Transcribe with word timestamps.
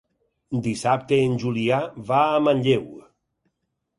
Dissabte 0.67 1.19
en 1.25 1.35
Julià 1.43 1.77
va 2.11 2.23
a 2.29 2.41
Manlleu. 2.47 2.87